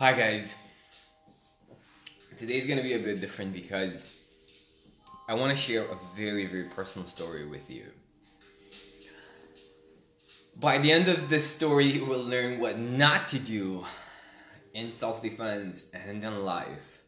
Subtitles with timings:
[0.00, 0.54] Hi guys.
[2.36, 4.06] Today's gonna be a bit different because
[5.28, 7.86] I want to share a very, very personal story with you.
[10.54, 13.86] By the end of this story, you will learn what not to do
[14.72, 17.00] in self defense and in life,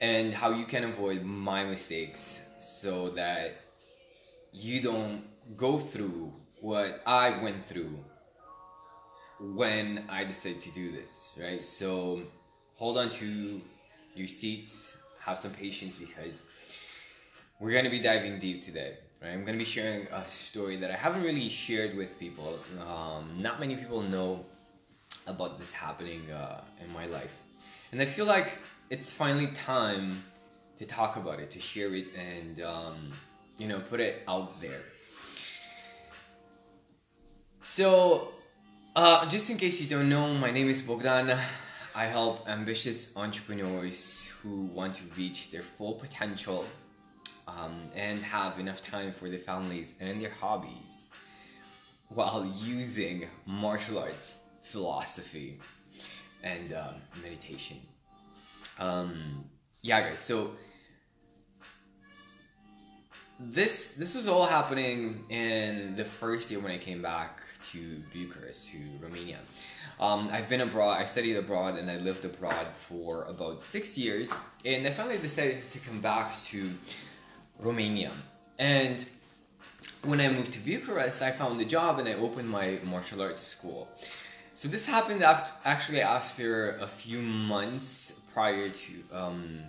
[0.00, 3.60] and how you can avoid my mistakes so that
[4.50, 5.24] you don't
[5.58, 6.32] go through
[6.62, 7.98] what I went through
[9.40, 11.64] when I decided to do this, right?
[11.64, 12.22] So
[12.74, 13.60] hold on to
[14.14, 16.44] your seats, have some patience because
[17.60, 18.98] we're going to be diving deep today.
[19.22, 19.30] Right?
[19.30, 22.58] I'm going to be sharing a story that I haven't really shared with people.
[22.80, 24.44] Um, not many people know
[25.26, 27.36] about this happening uh, in my life.
[27.90, 28.58] And I feel like
[28.90, 30.22] it's finally time
[30.78, 33.12] to talk about it, to share it, and um,
[33.56, 34.80] you know, put it out there.
[37.60, 38.28] So,
[38.96, 41.38] uh, just in case you don't know, my name is Bogdan.
[41.94, 46.64] I help ambitious entrepreneurs who want to reach their full potential
[47.46, 51.08] um, and have enough time for their families and their hobbies
[52.08, 55.58] while using martial arts, philosophy,
[56.42, 56.92] and uh,
[57.22, 57.78] meditation.
[58.78, 59.44] Um,
[59.82, 60.20] yeah, guys.
[60.20, 60.52] So
[63.38, 68.68] this this was all happening in the first year when I came back to Bucharest,
[68.70, 69.38] to Romania.
[70.00, 74.32] Um, I've been abroad, I studied abroad, and I lived abroad for about six years,
[74.64, 76.72] and I finally decided to come back to
[77.58, 78.12] Romania.
[78.58, 79.04] And
[80.02, 83.42] when I moved to Bucharest, I found a job and I opened my martial arts
[83.42, 83.88] school.
[84.54, 89.60] So this happened after, actually after a few months prior to um,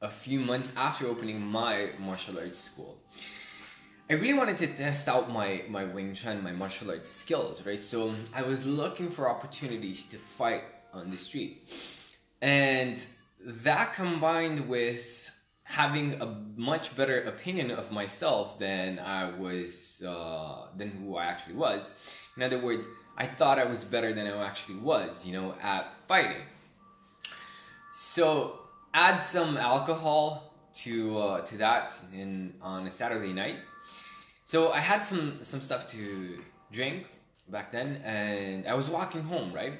[0.00, 2.98] a few months after opening my martial arts school.
[4.10, 7.82] I really wanted to test out my, my Wing Chun, my martial arts skills, right?
[7.82, 10.62] So I was looking for opportunities to fight
[10.94, 11.68] on the street.
[12.40, 13.04] And
[13.44, 15.30] that combined with
[15.64, 16.26] having a
[16.56, 21.92] much better opinion of myself than I was, uh, than who I actually was.
[22.36, 22.88] In other words,
[23.18, 26.42] I thought I was better than I actually was, you know, at fighting.
[27.92, 28.60] So
[28.94, 33.56] add some alcohol to uh, to that in on a Saturday night.
[34.44, 36.38] So I had some some stuff to
[36.72, 37.06] drink
[37.48, 39.74] back then, and I was walking home, right?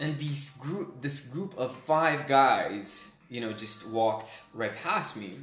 [0.00, 5.38] And these group this group of five guys you know, just walked right past me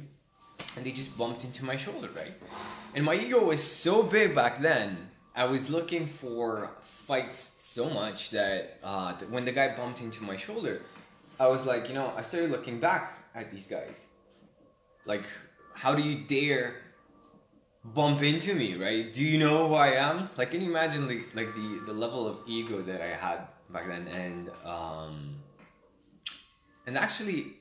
[0.76, 2.32] and they just bumped into my shoulder, right?
[2.94, 5.08] And my ego was so big back then.
[5.34, 10.22] I was looking for fights so much that, uh, that when the guy bumped into
[10.22, 10.82] my shoulder,
[11.40, 14.04] I was like, you know, I started looking back at these guys.
[15.06, 15.24] Like,
[15.74, 16.74] how do you dare
[17.82, 19.12] bump into me, right?
[19.12, 20.28] Do you know who I am?
[20.36, 23.38] Like, can you imagine the, like the, the level of ego that I had
[23.70, 24.06] back then?
[24.08, 25.36] And, um,
[26.86, 27.54] and actually,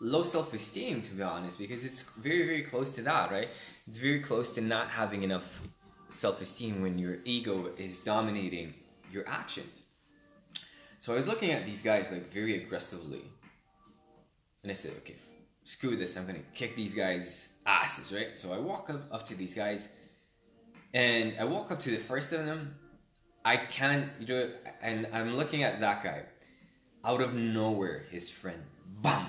[0.00, 3.48] low self-esteem to be honest because it's very very close to that right
[3.86, 5.62] it's very close to not having enough
[6.10, 8.74] self-esteem when your ego is dominating
[9.12, 9.83] your actions
[11.04, 13.24] so i was looking at these guys like very aggressively.
[14.62, 15.16] And i said okay
[15.64, 16.16] screw this.
[16.16, 18.38] I'm gonna kick these guys asses right?
[18.38, 19.90] So i walk up, up to these guys
[20.94, 22.76] and i walk up to the first of them.
[23.44, 24.50] I can't you know
[24.80, 26.22] and i'm looking at that guy.
[27.04, 28.62] Out of nowhere his friend
[29.02, 29.26] bam!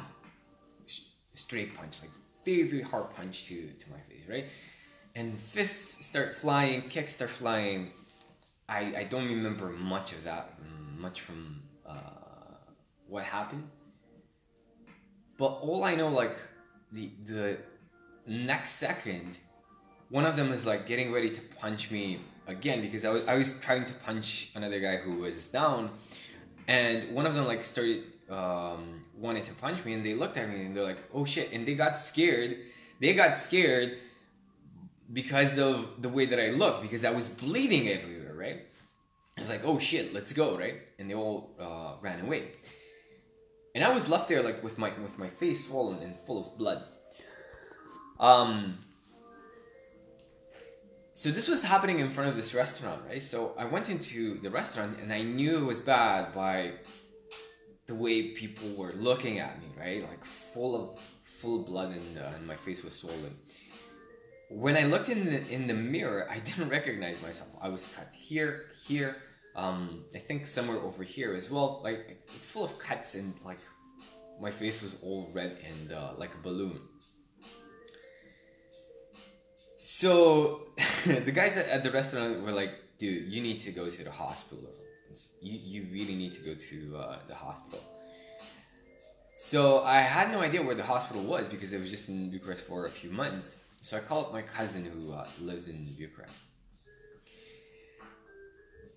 [1.34, 2.12] Straight punch, like
[2.46, 4.46] very, very hard punch to, to my face, right?
[5.14, 7.92] And fists start flying, kicks start flying.
[8.70, 10.58] I, I don't remember much of that,
[10.98, 11.94] much from uh,
[13.08, 13.70] what happened.
[15.38, 16.36] But all I know, like,
[16.92, 17.58] the, the
[18.26, 19.38] next second,
[20.10, 23.36] one of them is like getting ready to punch me again because I was, I
[23.36, 25.92] was trying to punch another guy who was down.
[26.68, 30.50] And one of them like started um, wanted to punch me, and they looked at
[30.50, 32.58] me and they're like, "Oh shit!" And they got scared.
[33.00, 33.98] They got scared
[35.12, 38.66] because of the way that I looked, because I was bleeding everywhere, right?
[39.38, 40.90] Was like, "Oh shit, let's go!" Right?
[40.98, 42.52] And they all uh, ran away,
[43.74, 46.58] and I was left there like with my with my face swollen and full of
[46.58, 46.84] blood.
[48.20, 48.80] Um.
[51.14, 53.24] So this was happening in front of this restaurant, right?
[53.24, 56.74] So I went into the restaurant and I knew it was bad by
[57.88, 60.02] the way people were looking at me, right?
[60.02, 63.38] Like full of full of blood and, uh, and my face was swollen.
[64.50, 67.50] When I looked in the in the mirror, I didn't recognize myself.
[67.62, 69.18] I was cut here, here,
[69.56, 73.60] um, I think somewhere over here as well, like full of cuts and like
[74.42, 76.80] my face was all red and uh, like a balloon.
[79.78, 80.68] So
[81.06, 84.12] the guys at, at the restaurant were like, "Dude, you need to go to the
[84.12, 84.70] hospital
[85.42, 87.84] You you really need to go to uh, the hospital."
[89.36, 92.64] So I had no idea where the hospital was because I was just in Bucharest
[92.66, 93.58] for a few months.
[93.82, 96.42] So I called up my cousin who uh, lives in Bucharest.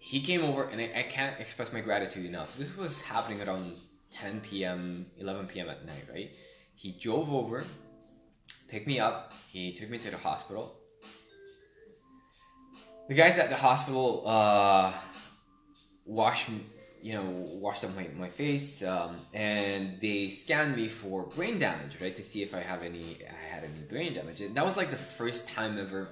[0.09, 2.57] He came over, and I, I can't express my gratitude enough.
[2.57, 3.75] This was happening around
[4.11, 5.69] 10 p.m., 11 p.m.
[5.69, 6.33] at night, right?
[6.75, 7.63] He drove over,
[8.69, 10.75] picked me up, he took me to the hospital.
[13.09, 14.95] The guys at the hospital uh,
[16.07, 16.49] washed,
[17.03, 22.01] you know, washed up my, my face, um, and they scanned me for brain damage,
[22.01, 24.41] right, to see if I have any, I had any brain damage.
[24.41, 26.09] And that was like the first time ever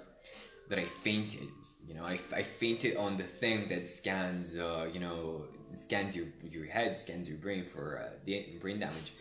[0.69, 1.49] that I fainted.
[1.87, 5.45] You know, I, I fainted on the thing that scans, uh, you know,
[5.75, 9.13] scans your your head, scans your brain for uh, brain damage.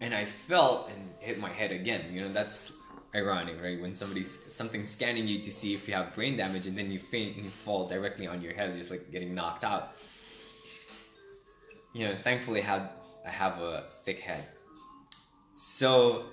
[0.00, 2.12] And I fell and hit my head again.
[2.12, 2.72] You know, that's
[3.14, 3.80] ironic, right?
[3.80, 6.98] When somebody's something scanning you to see if you have brain damage, and then you
[6.98, 9.94] faint and you fall directly on your head, just like getting knocked out.
[11.92, 12.88] You know, thankfully, I had
[13.26, 14.44] I have a thick head,
[15.54, 16.24] so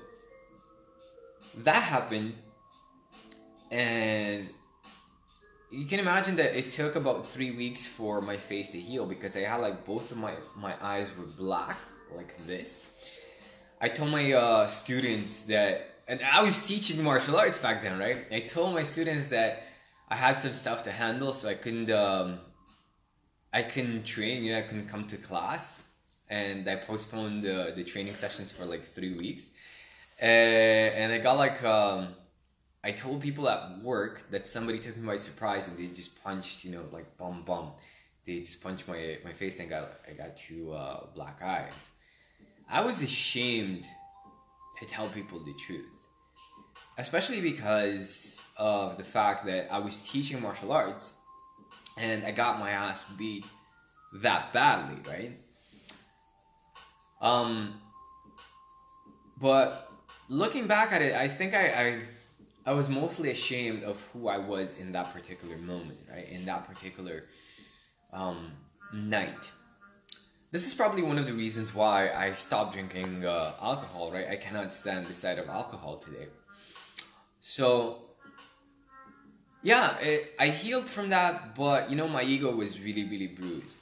[1.58, 2.34] that happened,
[3.70, 4.50] and
[5.72, 9.38] you can imagine that it took about three weeks for my face to heal because
[9.38, 11.78] I had like both of my my eyes were black
[12.14, 12.90] like this.
[13.80, 18.18] I told my uh, students that, and I was teaching martial arts back then, right?
[18.32, 19.64] I told my students that
[20.10, 22.40] I had some stuff to handle, so I couldn't um,
[23.54, 24.44] I couldn't train.
[24.44, 25.84] You know, I couldn't come to class,
[26.30, 29.52] and I postponed the the training sessions for like three weeks,
[30.22, 31.64] uh, and I got like.
[31.64, 32.16] Um,
[32.84, 36.64] I told people at work that somebody took me by surprise and they just punched,
[36.66, 37.72] you know, like bum bum.
[38.26, 41.74] They just punched my my face and got I got two uh, black eyes.
[42.70, 43.86] I was ashamed
[44.80, 45.92] to tell people the truth,
[46.98, 51.14] especially because of the fact that I was teaching martial arts
[51.98, 53.46] and I got my ass beat
[54.14, 55.38] that badly, right?
[57.22, 57.80] Um,
[59.40, 59.92] but
[60.30, 62.02] looking back at it, I think I, I
[62.66, 66.30] I was mostly ashamed of who I was in that particular moment, right?
[66.30, 67.24] In that particular
[68.14, 68.52] um,
[68.94, 69.52] night.
[70.52, 74.28] This is probably one of the reasons why I stopped drinking uh, alcohol, right?
[74.30, 76.28] I cannot stand the sight of alcohol today.
[77.40, 78.00] So,
[79.64, 83.78] yeah, it, I healed from that, but you know, my ego was really, really bruised.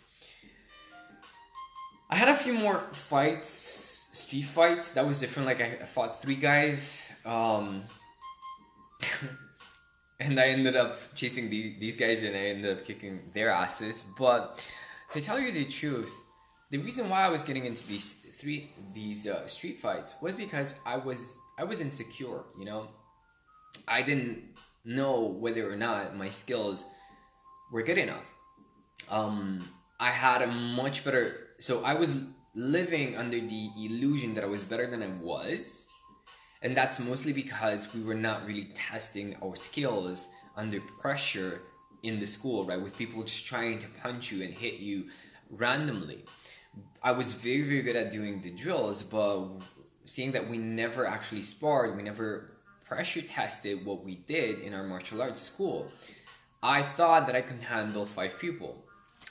[2.09, 4.91] I had a few more fights, street fights.
[4.91, 5.47] That was different.
[5.47, 7.11] Like I fought three guys.
[7.25, 7.83] Um,
[10.19, 14.03] and I ended up chasing the, these guys and I ended up kicking their asses.
[14.17, 14.63] But
[15.11, 16.13] to tell you the truth,
[16.69, 20.75] the reason why I was getting into these three these uh, street fights was because
[20.85, 22.43] I was I was insecure.
[22.57, 22.87] You know,
[23.87, 24.55] I didn't
[24.85, 26.85] know whether or not my skills
[27.71, 28.25] were good enough.
[29.09, 29.67] Um,
[29.99, 31.47] I had a much better.
[31.59, 32.15] So I was
[32.55, 35.88] living under the illusion that I was better than I was
[36.61, 41.61] and that's mostly because we were not really testing our skills under pressure
[42.03, 42.81] in the school, right?
[42.81, 45.05] With people just trying to punch you and hit you
[45.49, 46.25] randomly.
[47.01, 49.47] I was very, very good at doing the drills, but
[50.05, 52.53] seeing that we never actually sparred, we never
[52.85, 55.87] pressure tested what we did in our martial arts school,
[56.61, 58.83] I thought that I could handle five people.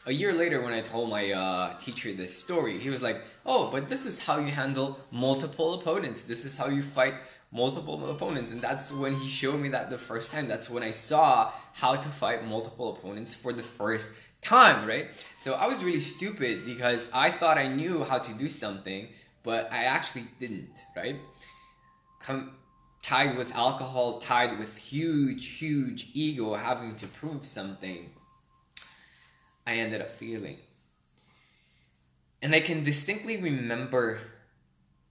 [0.07, 3.71] A year later, when I told my uh, teacher this story, he was like, "Oh,
[3.71, 6.23] but this is how you handle multiple opponents.
[6.23, 7.15] This is how you fight
[7.53, 10.49] multiple opponents." And that's when he showed me that the first time.
[10.49, 14.09] That's when I saw how to fight multiple opponents for the first
[14.41, 15.09] time, right?
[15.39, 19.09] So I was really stupid because I thought I knew how to do something,
[19.43, 21.17] but I actually didn't, right?
[22.21, 22.53] Come
[23.03, 28.11] tied with alcohol, tied with huge, huge ego, having to prove something
[29.69, 30.57] I ended up feeling.
[32.41, 34.19] And I can distinctly remember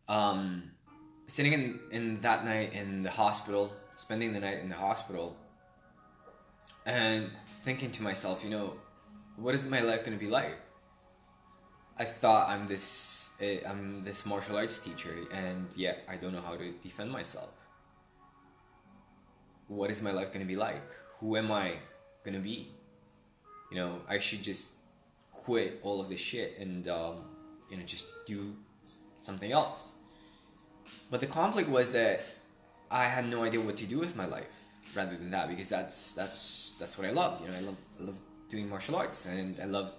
[0.08, 0.72] um,
[1.28, 5.38] sitting in, in that night in the hospital, spending the night in the hospital,
[6.88, 7.30] and
[7.62, 8.74] thinking to myself, you know,
[9.36, 10.58] what is my life going to be like?
[12.00, 16.42] I thought I'm this eh, I'm this martial arts teacher, and yet I don't know
[16.42, 17.54] how to defend myself.
[19.68, 20.88] What is my life going to be like?
[21.20, 21.74] Who am I
[22.24, 22.77] going to be?
[23.72, 24.70] You know, I should just
[25.32, 27.16] quit all of this shit and um,
[27.70, 28.54] you know just do
[29.22, 29.88] something else.
[31.12, 32.22] But the conflict was that
[32.92, 36.14] I had no idea what to do with my life rather than that because that's
[36.14, 37.42] that's that's what I loved.
[37.42, 38.20] You know, I love I love
[38.50, 39.96] doing martial arts and I loved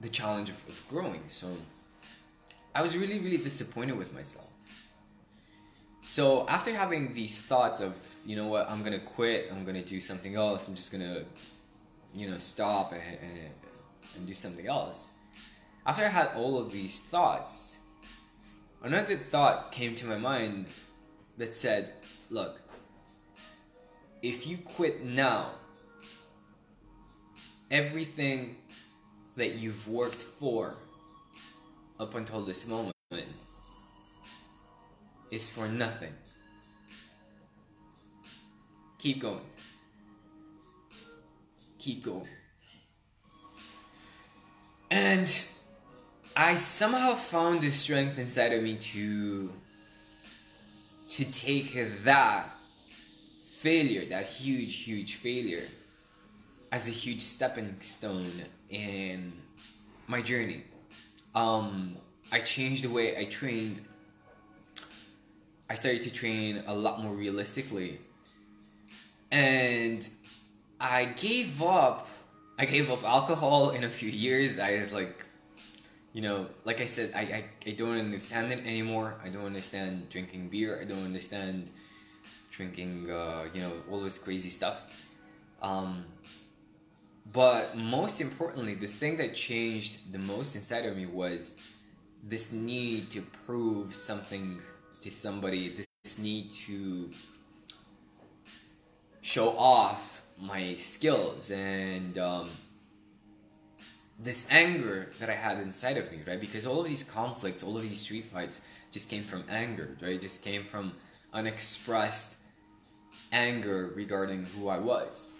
[0.00, 1.22] the challenge of, of growing.
[1.28, 1.48] So
[2.74, 4.48] I was really really disappointed with myself.
[6.02, 7.94] So after having these thoughts of
[8.26, 11.24] you know what I'm gonna quit, I'm gonna do something else, I'm just gonna
[12.14, 13.50] you know, stop and, and
[14.16, 15.08] and do something else.
[15.86, 17.76] After I had all of these thoughts,
[18.82, 20.66] another thought came to my mind
[21.36, 21.92] that said,
[22.30, 22.60] look,
[24.22, 25.50] if you quit now,
[27.70, 28.56] everything
[29.36, 30.74] that you've worked for
[31.98, 32.94] up until this moment
[35.30, 36.12] is for nothing.
[38.98, 39.40] Keep going.
[41.84, 42.28] Keep going.
[44.90, 45.30] And
[46.34, 49.52] I somehow found the strength inside of me to
[51.10, 52.46] to take that
[53.56, 55.64] failure, that huge, huge failure,
[56.72, 58.32] as a huge stepping stone
[58.70, 59.30] in
[60.06, 60.64] my journey.
[61.34, 61.96] Um,
[62.32, 63.84] I changed the way I trained.
[65.68, 67.98] I started to train a lot more realistically.
[69.30, 70.08] And
[70.80, 72.08] I gave up
[72.58, 74.58] I gave up alcohol in a few years.
[74.58, 75.24] I was like
[76.14, 79.16] you know, like I said, I, I, I don't understand it anymore.
[79.24, 80.78] I don't understand drinking beer.
[80.80, 81.70] I don't understand
[82.52, 85.08] drinking, uh, you know, all this crazy stuff.
[85.60, 86.04] Um,
[87.32, 91.52] but most importantly, the thing that changed the most inside of me was
[92.22, 94.60] this need to prove something
[95.00, 95.68] to somebody,
[96.04, 97.10] this need to
[99.20, 102.48] show off my skills and um,
[104.18, 106.40] this anger that I had inside of me, right?
[106.40, 108.60] Because all of these conflicts, all of these street fights
[108.90, 110.20] just came from anger, right?
[110.20, 110.92] Just came from
[111.32, 112.36] unexpressed
[113.32, 115.30] anger regarding who I was.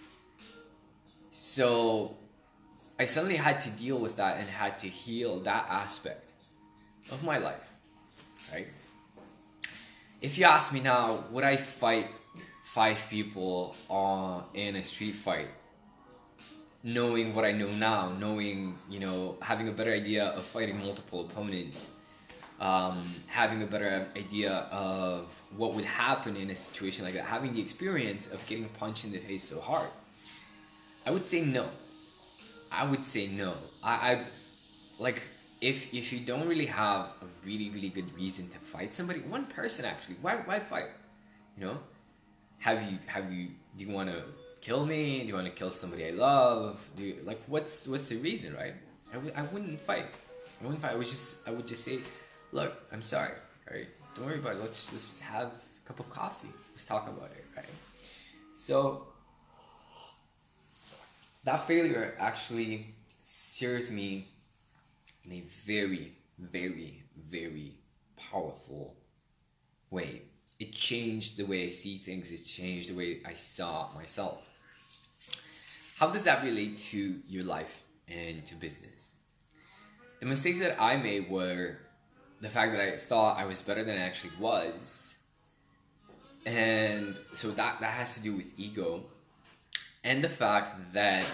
[1.31, 2.17] So
[2.99, 6.33] I suddenly had to deal with that and had to heal that aspect
[7.11, 7.71] of my life,
[8.53, 8.69] right?
[10.21, 12.11] If you ask me now, would I fight
[12.75, 15.49] five people on in a street fight?
[16.85, 21.23] knowing what I know now, knowing, you know, having a better idea of fighting multiple
[21.23, 21.89] opponents,
[22.61, 25.25] um, having a better idea of
[25.57, 29.13] what would happen in a situation like that, having the experience of getting punched in
[29.13, 29.89] the face so hard,
[31.07, 31.69] I would say no.
[32.71, 33.55] I would say no.
[33.83, 34.25] I, I
[34.99, 35.23] like
[35.61, 39.47] if if you don't really have a really really good reason to fight somebody, one
[39.47, 40.89] person actually, why why fight?
[41.57, 41.79] You know,
[42.59, 44.23] have you have you do you want to
[44.61, 45.21] kill me?
[45.21, 46.81] Do you want to kill somebody I love?
[46.97, 48.75] Do you, like what's what's the reason, right?
[49.11, 50.07] I w- I wouldn't fight.
[50.61, 50.93] I wouldn't fight.
[50.93, 51.99] I would just I would just say,
[52.53, 53.37] look, I'm sorry,
[53.71, 53.89] right?
[54.15, 54.61] Don't worry about it.
[54.61, 56.53] Let's just have a cup of coffee.
[56.73, 57.67] Let's talk about it, right?
[58.55, 59.09] So
[61.45, 64.29] that failure actually served me
[65.25, 67.75] in a very, very, very
[68.17, 68.97] powerful
[69.91, 70.23] way.
[70.59, 72.31] It changed the way I see things.
[72.31, 74.39] It changed the way I saw myself.
[75.99, 79.11] How does that relate to your life and to business?
[80.21, 81.79] The mistakes that I made were
[82.41, 85.15] the fact that I thought I was better than I actually was.
[86.47, 89.05] And so that, that has to do with ego.
[90.03, 91.27] And the fact that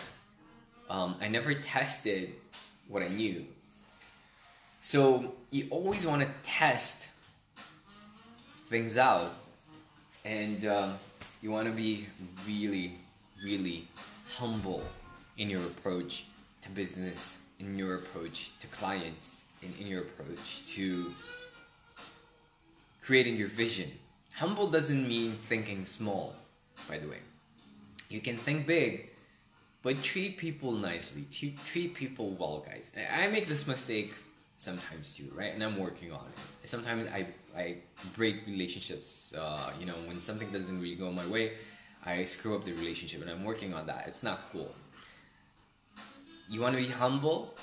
[0.89, 2.35] um, I never tested
[2.89, 3.47] what I knew.
[4.81, 7.10] So you always want to test
[8.71, 9.35] things out.
[10.25, 10.99] And um,
[11.43, 12.07] you want to be
[12.47, 12.95] really,
[13.45, 13.89] really
[14.37, 14.85] humble
[15.37, 16.25] in your approach
[16.63, 21.13] to business, in your approach to clients, and in your approach to
[23.03, 23.91] creating your vision.
[24.37, 26.35] Humble doesn't mean thinking small,
[26.89, 27.19] by the way.
[28.09, 29.11] You can think big,
[29.83, 31.25] but treat people nicely.
[31.31, 32.93] Treat people well, guys.
[33.13, 34.15] I make this mistake
[34.61, 35.55] sometimes too, right?
[35.55, 36.25] And I'm working on
[36.63, 36.69] it.
[36.69, 37.27] Sometimes I,
[37.57, 37.77] I
[38.15, 41.53] break relationships, uh, you know, when something doesn't really go my way
[42.05, 44.05] I screw up the relationship, and I'm working on that.
[44.07, 44.75] It's not cool.
[46.49, 47.55] You want to be humble,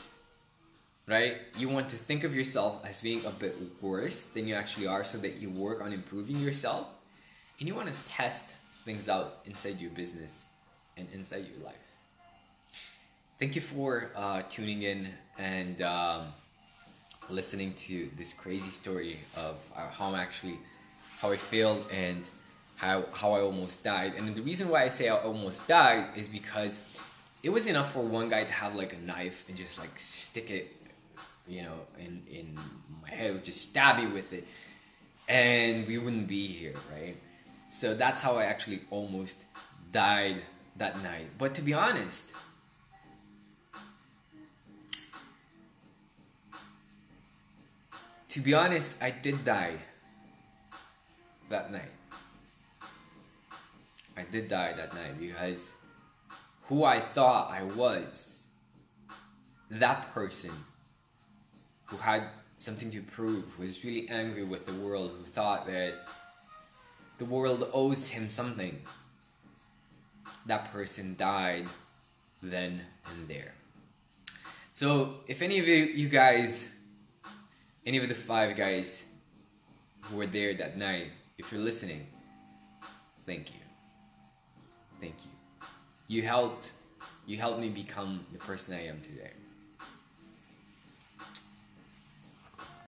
[1.08, 1.38] right?
[1.58, 5.04] You want to think of yourself as being a bit worse than you actually are
[5.04, 6.88] so that you work on improving yourself.
[7.60, 8.46] And you want to test
[8.86, 10.46] things out inside your business
[10.96, 11.75] and inside your life.
[13.39, 16.27] Thank you for uh, tuning in and um,
[17.29, 20.60] listening to this crazy story of uh, how I'm actually,
[21.19, 22.24] how I failed and
[22.75, 24.13] how how I almost died.
[24.17, 26.79] And the reason why I say I almost died is because
[27.43, 30.50] it was enough for one guy to have like a knife and just like stick
[30.51, 30.75] it,
[31.48, 32.57] you know, in in
[33.01, 34.48] my head, just stab me with it,
[35.27, 37.17] and we wouldn't be here, right?
[37.69, 39.36] So that's how I actually almost
[39.91, 40.41] died
[40.77, 41.29] that night.
[41.38, 42.34] But to be honest,
[48.29, 49.75] to be honest, I did die
[51.50, 51.91] that night.
[54.15, 55.72] I did die that night because
[56.63, 58.46] who I thought I was
[59.69, 60.51] that person
[61.86, 62.24] who had
[62.57, 65.93] something to prove, who was really angry with the world, who thought that
[67.17, 68.81] the world owes him something,
[70.46, 71.67] that person died
[72.41, 72.81] then
[73.12, 73.53] and there.
[74.74, 76.65] So, if any of you, you guys,
[77.88, 79.06] any of the five guys
[80.01, 82.06] who were there that night, if you're listening,
[83.25, 83.62] thank you.
[85.00, 85.32] Thank you.
[86.10, 86.74] You helped
[87.25, 89.32] you helped me become the person I am today.